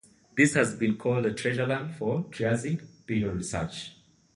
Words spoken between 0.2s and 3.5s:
This has been called a treasure land for Triassic Period